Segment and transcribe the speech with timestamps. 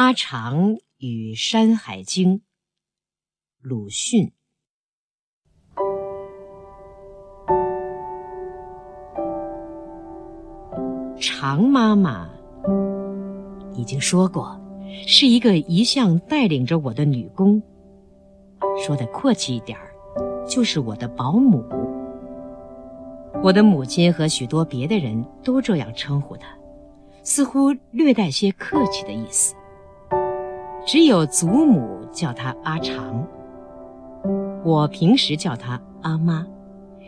[0.00, 2.38] 阿长与《山海经》，
[3.60, 4.32] 鲁迅。
[11.20, 12.30] 常妈妈
[13.74, 14.58] 已经说过，
[15.06, 17.62] 是一个一向带领着我的女工。
[18.82, 19.92] 说的阔气一点儿，
[20.48, 21.62] 就是我的保姆。
[23.42, 26.48] 我的母亲和许多别的人都这样称呼她，
[27.22, 29.54] 似乎略带些客气的意思。
[30.86, 33.24] 只有祖母叫她阿长，
[34.64, 36.46] 我平时叫她阿妈，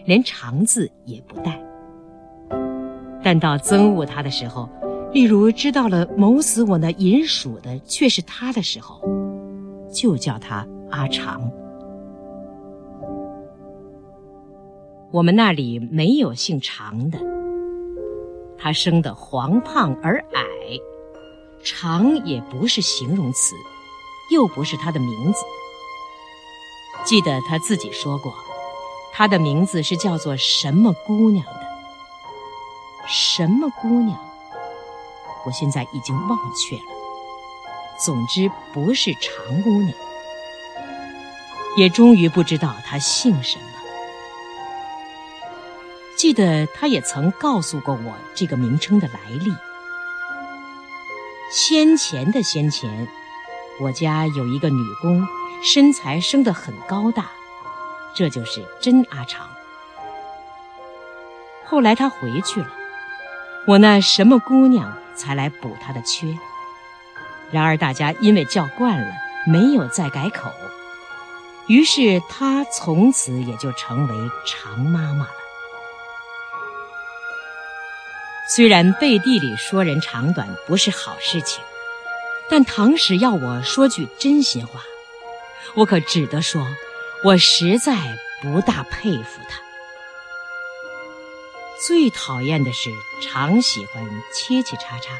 [0.04, 1.60] 连“长”字也不带。
[3.24, 4.68] 但到憎恶她的时候，
[5.12, 9.00] 例如知道了谋死我那银鼠的却是她的时候，
[9.92, 11.50] 就叫她阿长。
[15.10, 17.18] 我们那里没有姓常的，
[18.56, 20.44] 她生得黄胖而矮，
[21.62, 23.54] 长也不是形容词。
[24.32, 25.44] 又不是他的名字。
[27.04, 28.34] 记得他自己说过，
[29.12, 31.66] 他的名字是叫做什么姑娘的？
[33.06, 34.18] 什么姑娘？
[35.44, 36.84] 我现在已经忘却了。
[37.98, 39.92] 总之不是长姑娘，
[41.76, 43.64] 也终于不知道她姓什么。
[46.16, 49.52] 记得她也曾告诉过我这个名称的来历。
[51.50, 53.08] 先前的先前。
[53.82, 55.26] 我家有一个女工，
[55.60, 57.26] 身材生得很高大，
[58.14, 59.48] 这就是真阿长。
[61.64, 62.68] 后来她回去了，
[63.66, 66.38] 我那什么姑娘才来补她的缺。
[67.50, 69.12] 然而大家因为叫惯了，
[69.48, 70.52] 没有再改口，
[71.66, 75.32] 于是她从此也就成为常妈妈了。
[78.48, 81.64] 虽然背地里说人长短不是好事情。
[82.52, 84.82] 但唐使要我说句真心话，
[85.74, 86.62] 我可只得说，
[87.24, 87.96] 我实在
[88.42, 89.58] 不大佩服他。
[91.86, 92.90] 最讨厌的是
[93.22, 94.04] 常喜欢
[94.34, 95.14] 切切叉叉，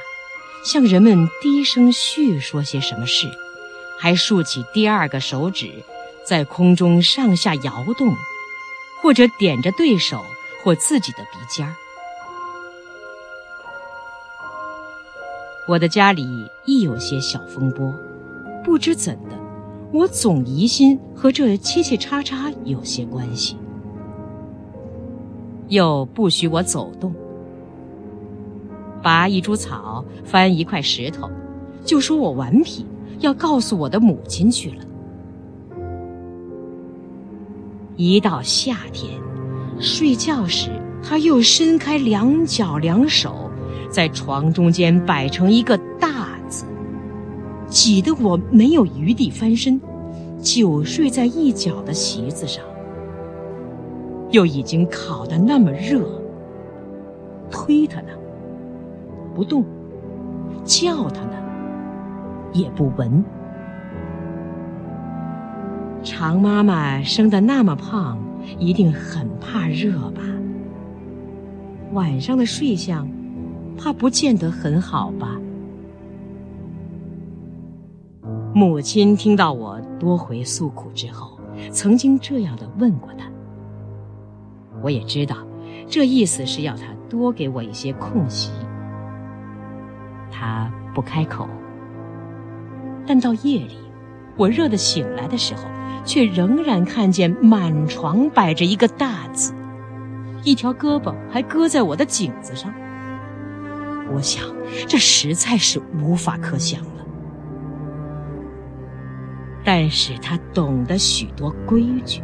[0.63, 3.27] 向人们低声叙说些什么事，
[3.99, 5.83] 还竖起第二个手指，
[6.27, 8.15] 在空中上下摇动，
[9.01, 10.27] 或者点着对手
[10.63, 11.75] 或自己的鼻尖儿。
[15.69, 16.27] 我的家里
[16.67, 17.95] 亦有些小风波，
[18.65, 19.37] 不知怎的，
[19.93, 23.57] 我总疑心和这切切叉叉有些关系。
[25.69, 27.15] 又不许我走动，
[29.03, 31.31] 拔一株草，翻一块石头，
[31.85, 32.85] 就说我顽皮，
[33.21, 34.85] 要告诉我的母亲去了。
[37.97, 39.13] 一到夏天，
[39.79, 40.71] 睡觉时，
[41.05, 43.49] 他又伸开两脚两手。
[43.93, 46.65] 在床中间摆成一个大字，
[47.69, 49.79] 挤得我没有余地翻身，
[50.41, 52.65] 久睡在一角的席子上。
[54.31, 56.01] 又已经烤得那么热，
[57.51, 58.09] 推他呢，
[59.35, 59.63] 不动；
[60.65, 61.35] 叫他呢，
[62.55, 63.23] 也不闻。
[66.03, 68.19] 常妈妈生得那么胖，
[68.59, 70.23] 一定很怕热吧？
[71.93, 73.07] 晚上的睡相。
[73.77, 75.39] 怕不见得很好吧？
[78.55, 81.39] 母亲听到我多回诉苦之后，
[81.71, 83.27] 曾经这样的问过他。
[84.83, 85.37] 我也知道，
[85.89, 88.51] 这意思是要他多给我一些空隙。
[90.31, 91.49] 他不开口，
[93.07, 93.77] 但到夜里，
[94.37, 95.63] 我热得醒来的时候，
[96.05, 99.55] 却仍然看见满床摆着一个大字，
[100.45, 102.73] 一条胳膊还搁在我的颈子上。
[104.15, 104.45] 我想，
[104.89, 107.07] 这实在是无法可想了。
[109.65, 112.21] 但是他懂得许多规矩，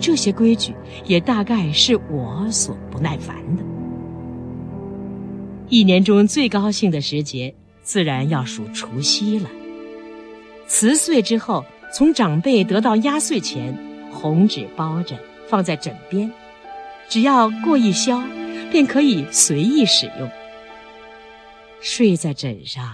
[0.00, 0.74] 这些规矩
[1.04, 3.62] 也大概是我所不耐烦的。
[5.68, 9.50] 一年中最高兴的时节，自然要数除夕了。
[10.66, 13.76] 辞岁之后，从长辈得到压岁钱，
[14.10, 15.16] 红纸包着
[15.46, 16.30] 放在枕边，
[17.08, 18.22] 只要过一宵，
[18.70, 20.28] 便可以随意使用。
[21.80, 22.84] 睡在枕上，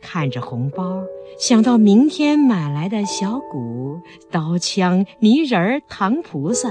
[0.00, 1.02] 看着红包，
[1.38, 4.00] 想到明天买来的小鼓、
[4.30, 6.68] 刀枪、泥人儿、糖菩萨。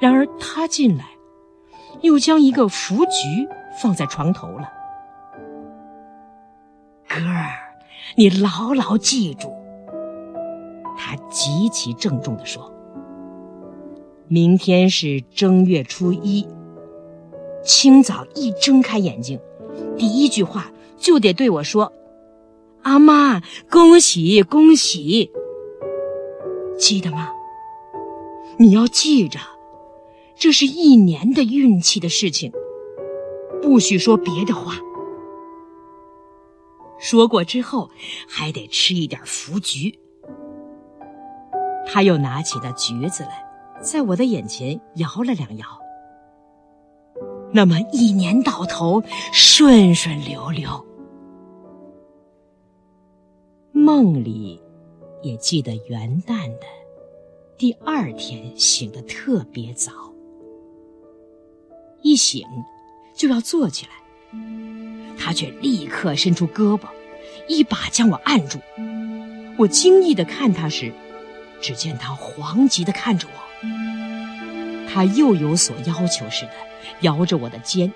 [0.00, 1.04] 然而他进来，
[2.00, 3.48] 又将一个福菊
[3.80, 4.68] 放在床头了。
[7.08, 7.50] 哥儿，
[8.16, 9.52] 你牢牢记住。
[10.96, 12.72] 他极其郑重地说
[14.28, 16.46] ：“明天是正月初一。”
[17.64, 19.40] 清早一睁开眼睛，
[19.96, 21.92] 第一句话就得对我说
[22.82, 25.30] ：“阿妈，恭喜恭喜！”
[26.78, 27.30] 记得吗？
[28.58, 29.38] 你要记着，
[30.36, 32.52] 这是一年的运气的事情，
[33.62, 34.74] 不许说别的话。
[36.98, 37.90] 说过之后，
[38.28, 39.98] 还得吃一点福橘。
[41.86, 43.44] 他又拿起了橘子来，
[43.80, 45.66] 在我的眼前摇了两摇。
[47.52, 49.02] 那么一年到头
[49.32, 50.86] 顺顺溜溜。
[53.72, 54.60] 梦里
[55.22, 56.66] 也记得元旦的
[57.56, 59.92] 第二天醒得特别早，
[62.02, 62.46] 一醒
[63.14, 63.92] 就要坐起来。
[65.18, 66.86] 他却立刻伸出胳膊，
[67.48, 68.58] 一把将我按住。
[69.58, 70.92] 我惊异的看他时，
[71.60, 73.91] 只见他惶急的看着我。
[74.92, 76.52] 他又有所要求似的
[77.00, 77.90] 摇着我的肩。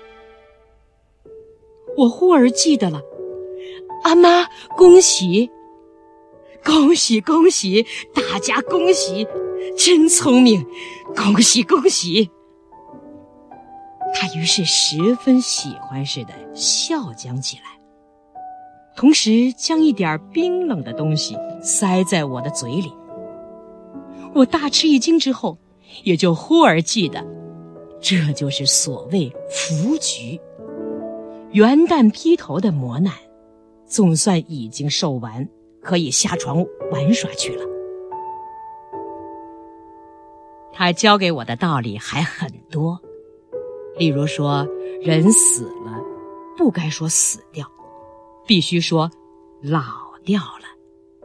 [1.95, 3.01] 我忽而记得了，
[4.03, 5.49] 阿妈，恭喜，
[6.63, 7.85] 恭喜，恭喜，
[8.15, 9.27] 大家恭喜，
[9.77, 10.65] 真聪明，
[11.15, 12.31] 恭喜，恭喜。
[14.13, 17.63] 他于是十分喜欢似的笑将起来，
[18.95, 22.91] 同时将一点冰冷的东西塞在我的嘴里。
[24.33, 25.57] 我大吃一惊之后，
[26.03, 27.25] 也就忽而记得，
[28.01, 30.39] 这就是所谓福局。
[31.51, 33.13] 元旦劈头的磨难，
[33.85, 35.47] 总算已经受完，
[35.81, 37.63] 可以下床玩耍去了。
[40.73, 42.99] 他教给我的道理还很多。
[43.97, 44.67] 例如说，
[45.01, 45.99] 人死了，
[46.55, 47.65] 不该说死掉，
[48.45, 49.09] 必须说
[49.63, 49.81] 老
[50.23, 51.23] 掉了。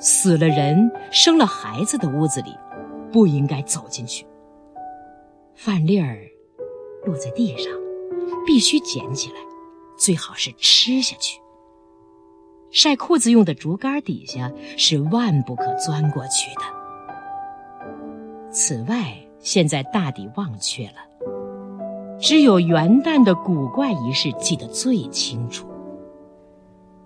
[0.00, 2.50] 死了人生了孩子的屋子里，
[3.14, 4.26] 不应该走进去。
[5.54, 6.18] 饭粒儿
[7.06, 7.72] 落在地上，
[8.44, 9.36] 必须捡起来，
[9.96, 11.40] 最好是吃下去。
[12.72, 16.62] 晒裤子用的竹竿底下是万不可钻过去的。
[18.50, 20.96] 此外，现在大抵忘却了。
[22.18, 25.68] 只有元旦的古怪仪式记得最清楚。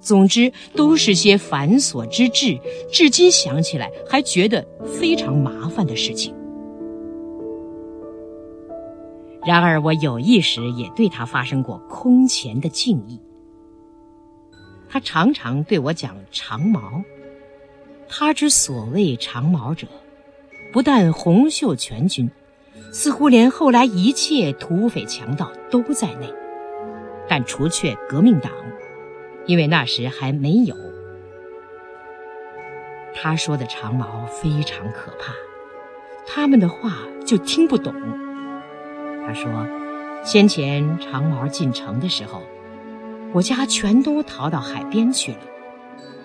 [0.00, 2.58] 总之，都是些繁琐之至，
[2.92, 6.34] 至今想起来还觉得非常麻烦的事情。
[9.44, 13.20] 然而，我有意时也对他发生过空前的敬意。
[14.88, 17.02] 他常常对我讲长矛，
[18.08, 19.86] 他之所谓长矛者，
[20.72, 22.30] 不但洪秀全军。
[22.90, 26.26] 似乎连后来一切土匪强盗都在内，
[27.28, 28.50] 但除却革命党，
[29.48, 30.76] 因为那时还没有。
[33.14, 35.32] 他说的长毛非常可怕，
[36.26, 37.92] 他们的话就听不懂。
[39.26, 39.50] 他说，
[40.22, 42.42] 先前长毛进城的时候，
[43.32, 45.38] 我家全都逃到海边去了，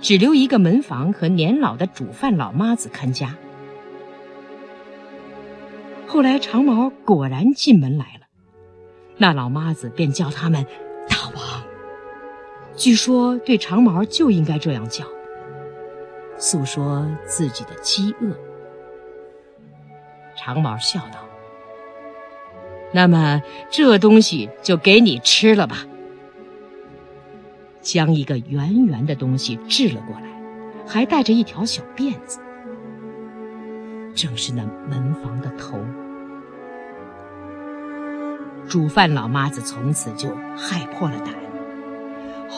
[0.02, 3.36] 只留一个门房和年老的煮饭老妈子看家。
[6.06, 8.28] 后来长毛果然进门来了，
[9.18, 10.66] 那老妈子便叫他们“”。
[12.75, 15.06] 据说对长毛就应该这样叫，
[16.38, 18.36] 诉说自己的饥饿。
[20.36, 21.20] 长毛笑道
[22.92, 25.86] ：“那么这东西就给你吃了吧。”
[27.81, 30.27] 将一个圆圆的东西掷了过来，
[30.88, 32.39] 还带着一条小辫子，
[34.15, 35.77] 正是那门房的头。
[38.68, 41.36] 煮饭老妈子从此就害破了胆，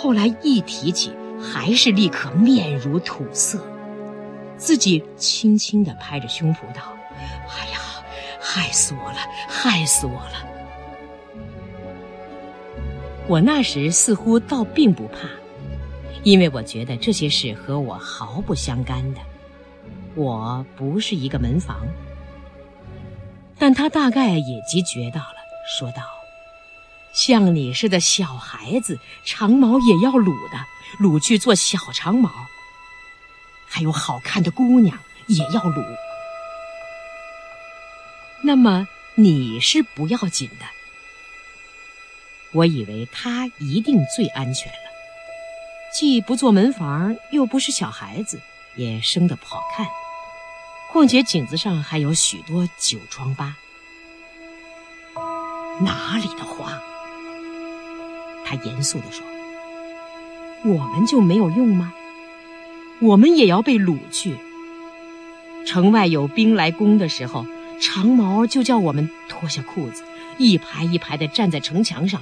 [0.01, 1.11] 后来一提起，
[1.41, 3.59] 还是立刻面如土色，
[4.57, 6.81] 自己轻轻地拍着胸脯道
[7.49, 7.79] ：“哎呀，
[8.39, 10.45] 害死我了，害死我了！”
[13.27, 15.27] 我那时似乎倒并不怕，
[16.23, 19.21] 因为我觉得这些事和我毫不相干的，
[20.13, 21.77] 我不是一个门房。
[23.57, 25.37] 但他大概也即觉到了。
[25.67, 26.03] 说道
[27.15, 30.65] ：“像你似的小孩子，长毛也要撸的，
[30.99, 32.29] 撸去做小长毛。
[33.65, 35.81] 还有好看的姑娘也要撸。
[38.43, 40.65] 那么你是不要紧的。
[42.51, 44.89] 我以为他一定最安全了，
[45.93, 48.41] 既不做门房，又不是小孩子，
[48.75, 49.87] 也生得不好看。
[50.91, 53.55] 况且颈子上还有许多酒疮疤。”
[55.81, 56.81] 哪里的话？
[58.45, 59.25] 他严肃地说
[60.63, 61.91] ：“我们就没有用吗？
[63.01, 64.35] 我们也要被掳去。
[65.65, 67.45] 城外有兵来攻的时候，
[67.81, 70.03] 长毛就叫我们脱下裤子，
[70.37, 72.21] 一排一排的站在城墙上。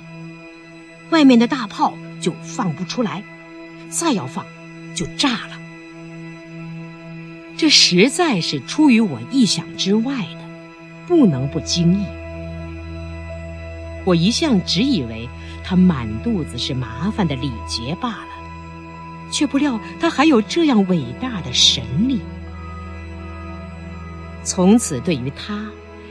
[1.09, 3.21] 外面的大炮就放不出来，
[3.89, 4.45] 再要放
[4.95, 5.59] 就炸了。
[7.55, 10.39] 这实在是出于我意想之外的，
[11.05, 12.05] 不能不惊异。
[14.05, 15.29] 我一向只以为
[15.63, 22.19] 他满肚子是麻烦的礼节罢了，却不料他还有这样伟大的神力。
[24.43, 25.65] 从此对于他，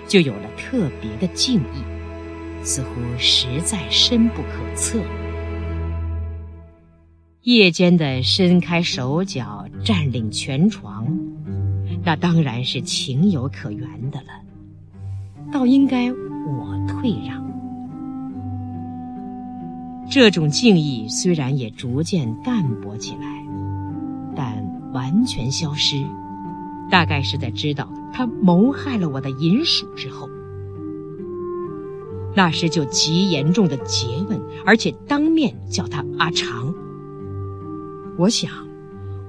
[0.09, 4.99] 就有了特别的敬意，似乎实在深不可测。
[7.43, 11.07] 夜间的伸开手脚占领全床，
[12.05, 14.29] 那当然是情有可原的了，
[15.53, 17.42] 倒应该我退让。
[20.15, 23.47] 这种敬意虽然也逐渐淡薄起来，
[24.37, 26.05] 但完全消失，
[26.91, 27.91] 大概是在知道。
[28.13, 30.29] 他谋害了我的银鼠之后，
[32.37, 36.75] 那时就极严重的诘问，而且当面叫他阿长。
[38.19, 38.51] 我想，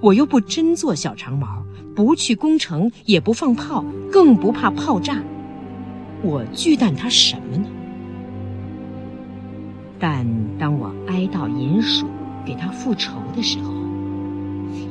[0.02, 1.64] 我又不真做小长毛，
[1.96, 5.24] 不去攻城，也不放炮，更不怕炮炸，
[6.22, 7.70] 我惧惮他什么呢？
[10.06, 10.28] 但
[10.60, 12.06] 当我哀悼银鼠，
[12.46, 13.72] 给他复仇的时候。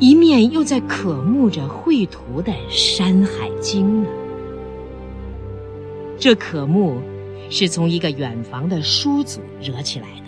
[0.01, 4.09] 一面又在渴慕着绘图的《山海经》呢。
[6.19, 6.97] 这渴慕
[7.51, 10.23] 是从一个远房的叔祖惹起来的。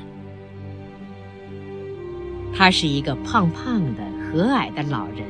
[2.55, 5.25] 他是一个胖胖的、和蔼的老人，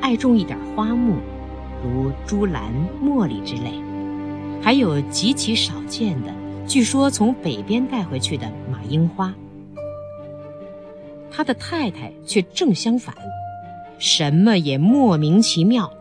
[0.00, 1.16] 爱种一点花木，
[1.82, 2.72] 如珠兰、
[3.04, 3.72] 茉莉之类，
[4.62, 6.32] 还有极其少见的，
[6.72, 9.34] 据说从北边带回去的马樱花。
[11.30, 13.14] 他的太太却正相反。
[13.98, 15.92] 什么也莫名其妙，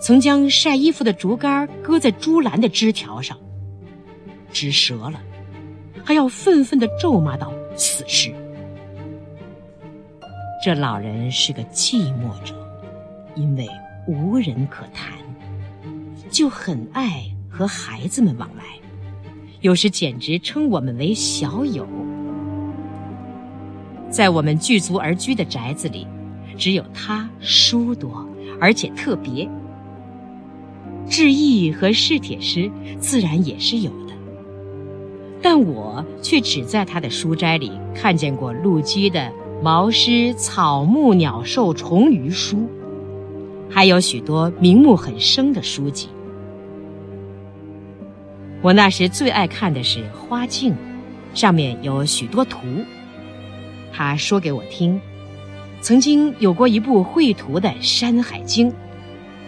[0.00, 3.36] 曾将晒衣服的竹竿搁在竹篮的枝条上，
[4.50, 5.20] 枝折了，
[6.02, 8.34] 还要愤愤地咒骂道：“死尸！”
[10.64, 12.54] 这老人是个寂寞者，
[13.34, 13.68] 因为
[14.06, 15.18] 无人可谈，
[16.30, 18.64] 就很爱和孩子们往来，
[19.60, 21.86] 有时简直称我们为小友。
[24.10, 26.06] 在我们聚族而居的宅子里。
[26.58, 28.26] 只有他书多，
[28.60, 29.48] 而且特别。
[31.08, 34.12] 志毅和试帖诗自然也是有的，
[35.40, 39.30] 但我却只在他的书斋里看见过陆机的
[39.62, 42.68] 毛诗、草木、鸟兽、虫鱼书，
[43.70, 46.08] 还有许多名目很生的书籍。
[48.60, 50.72] 我那时最爱看的是《花镜》，
[51.32, 52.58] 上面有许多图。
[53.92, 55.00] 他说给我听。
[55.80, 58.68] 曾经有过一部绘图的《山海经》，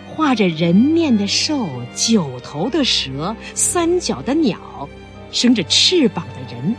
[0.09, 4.89] 画着人面的兽、九头的蛇、三脚的鸟、
[5.33, 6.73] 生着翅膀的人，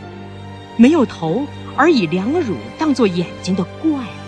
[0.77, 1.45] 没有头
[1.75, 4.21] 而以两乳当做眼睛的怪物。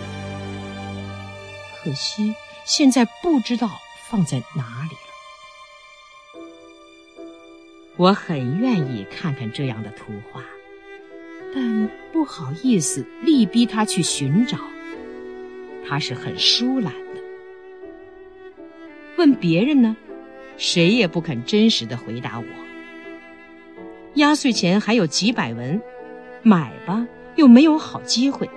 [1.82, 2.34] 可惜
[2.66, 3.70] 现在不知道
[4.10, 4.83] 放在哪里
[7.96, 10.42] 我很愿意看看这样的图画，
[11.54, 14.58] 但不好意思力逼他去寻找。
[15.86, 17.20] 他是很疏懒的。
[19.16, 19.96] 问别人呢，
[20.56, 22.46] 谁也不肯真实的回答我。
[24.14, 25.80] 压岁钱还有几百文，
[26.42, 28.50] 买吧又没有好机会。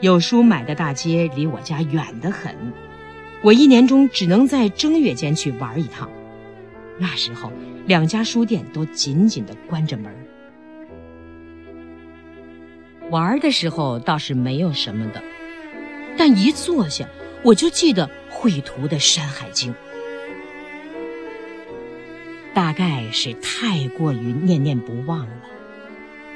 [0.00, 2.54] 有书买的大街离我家远得很，
[3.42, 6.08] 我一年中只能在正月间去玩一趟。
[6.98, 7.52] 那时候
[7.86, 10.14] 两家书店都紧紧的关着门。
[13.10, 15.22] 玩的时候倒是没有什么的。
[16.16, 17.08] 但一坐下，
[17.42, 19.72] 我就记得绘图的《山海经》，
[22.54, 25.42] 大概是太过于念念不忘了，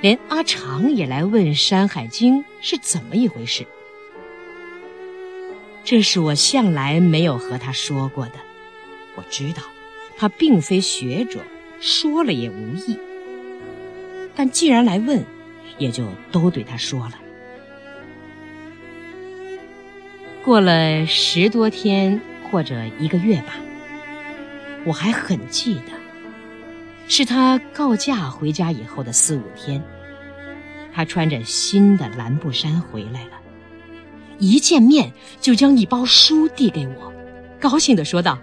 [0.00, 3.64] 连阿长也来问《山海经》是怎么一回事。
[5.84, 8.32] 这是我向来没有和他说过的。
[9.14, 9.62] 我知道，
[10.18, 11.40] 他并非学者，
[11.80, 12.98] 说了也无益。
[14.34, 15.24] 但既然来问，
[15.78, 17.12] 也就都对他说了。
[20.44, 22.20] 过了十多天
[22.50, 23.54] 或者一个月吧，
[24.84, 25.92] 我还很记得，
[27.06, 29.82] 是他告假回家以后的四五天，
[30.92, 33.32] 他穿着新的蓝布衫回来了，
[34.38, 37.12] 一见面就将一包书递给我，
[37.60, 38.38] 高兴地说道：“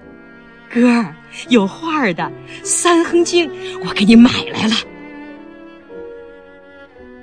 [0.71, 1.15] 哥儿，
[1.49, 2.23] 有画儿的
[2.65, 3.49] 《三横经》，
[3.87, 4.75] 我给你买来了。”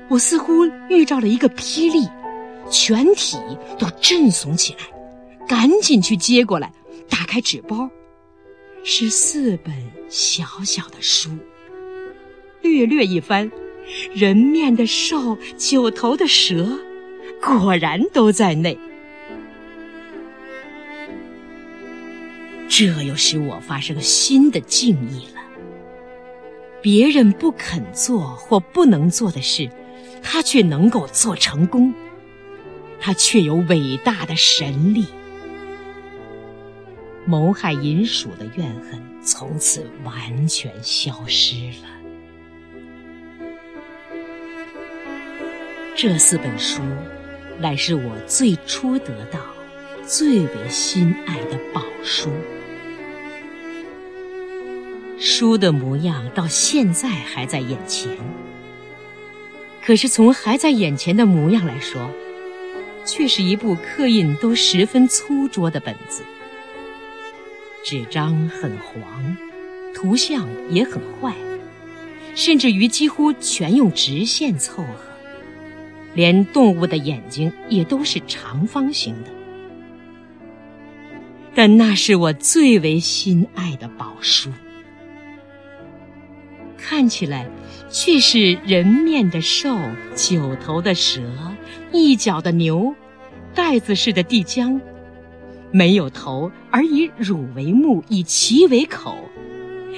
[0.08, 2.08] 我似乎遇到了一个霹雳。
[2.70, 3.36] 全体
[3.78, 4.78] 都震悚起来，
[5.46, 6.72] 赶紧去接过来，
[7.06, 7.90] 打开纸包，
[8.82, 9.74] 是四本
[10.08, 11.28] 小小的书。
[12.62, 13.50] 略略一翻，
[14.14, 16.78] 人面的兽、九头的蛇，
[17.42, 18.78] 果然都在内。
[22.74, 25.42] 这又使我发生新的敬意了。
[26.80, 29.68] 别人不肯做或不能做的事，
[30.22, 31.92] 他却能够做成功。
[32.98, 35.04] 他却有伟大的神力。
[37.26, 41.88] 谋害银鼠的怨恨从此完全消失了。
[45.94, 46.80] 这四本书，
[47.60, 49.38] 乃是我最初得到、
[50.06, 52.30] 最为心爱的宝书。
[55.24, 58.10] 书的模样到现在还在眼前，
[59.80, 62.10] 可是从还在眼前的模样来说，
[63.04, 66.24] 却是一部刻印都十分粗拙的本子。
[67.84, 69.36] 纸张很黄，
[69.94, 71.32] 图像也很坏，
[72.34, 75.04] 甚至于几乎全用直线凑合，
[76.14, 79.30] 连动物的眼睛也都是长方形的。
[81.54, 84.50] 但那是我最为心爱的宝书。
[86.84, 87.48] 看起来
[87.88, 89.78] 却是人面的兽、
[90.16, 91.22] 九头的蛇、
[91.92, 92.92] 一角的牛、
[93.54, 94.80] 袋子似的地浆，
[95.70, 99.16] 没有头而以乳为目，以鳍为口，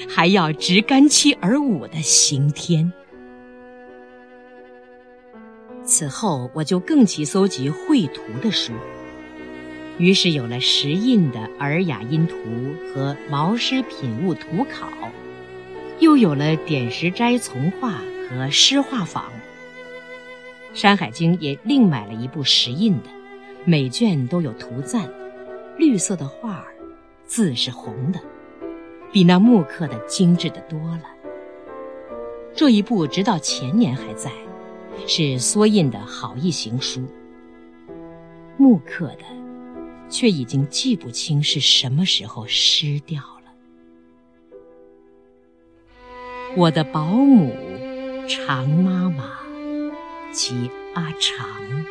[0.09, 2.93] 还要执干戚而舞的刑天。
[5.85, 8.73] 此后，我就更起搜集绘图的书，
[9.99, 12.37] 于是有了石印的《尔雅音图》
[12.95, 14.87] 和《毛诗品物图考》。
[16.01, 19.25] 又有了点石斋从画和诗画坊，
[20.75, 23.09] 《山海经》也另买了一部石印的，
[23.65, 25.09] 每卷都有图赞，
[25.79, 26.75] 绿色的画儿，
[27.27, 28.21] 字是红的，
[29.13, 31.05] 比那木刻的精致的多了。
[32.57, 34.31] 这一部直到前年还在，
[35.07, 37.03] 是缩印的好意行书，
[38.57, 39.25] 木刻的，
[40.09, 43.23] 却已经记不清是什么时候失掉。
[46.57, 47.53] 我的保姆
[48.29, 49.41] 常妈妈
[50.33, 51.85] 及阿长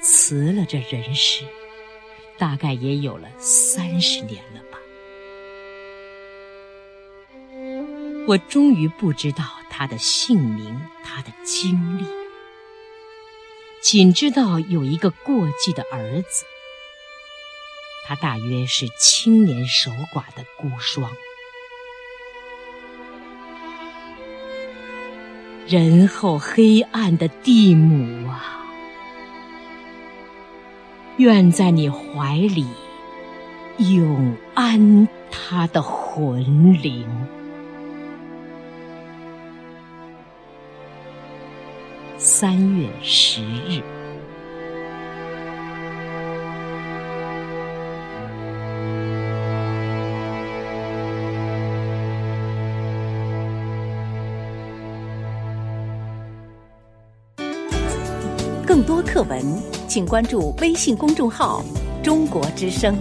[0.00, 1.44] 辞了这人世，
[2.38, 4.78] 大概也有了三十年了吧。
[8.28, 12.04] 我终于不知道他的姓名，他的经历，
[13.82, 16.44] 仅知道有一个过继的儿子，
[18.06, 21.08] 他大约是青年守寡的孤孀。
[25.68, 28.64] 仁厚黑暗的地母啊，
[31.18, 32.66] 愿在你怀里
[33.76, 37.06] 永安他的魂灵。
[42.16, 43.97] 三月十日。
[59.08, 59.42] 课文，
[59.88, 61.64] 请关注微信公众号
[62.04, 62.94] “中国之声”。